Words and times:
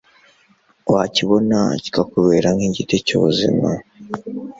wakibona 0.93 1.59
kikawubera 1.83 2.49
nk’igiti 2.55 2.95
cy’ubuzima 3.05 3.69